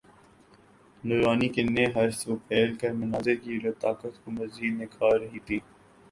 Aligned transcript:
نورانی 1.03 1.47
کرنیں 1.55 1.85
ہر 1.95 2.09
سو 2.19 2.35
پھیل 2.47 2.69
کر 2.81 2.91
منظر 3.01 3.35
کی 3.43 3.59
لطافت 3.63 4.13
کو 4.23 4.31
مزید 4.31 4.73
نکھار 4.81 5.19
رہی 5.19 5.39
تھیں 5.45 5.59